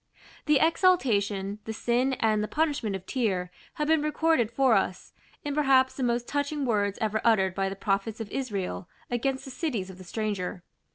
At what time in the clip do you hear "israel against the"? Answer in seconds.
8.31-9.51